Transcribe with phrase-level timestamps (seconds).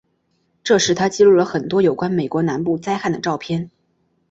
[0.63, 3.69] 这时他记录了很多有关美国南部旱灾的照片。